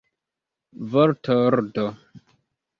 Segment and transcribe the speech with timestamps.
[0.91, 1.87] vortordo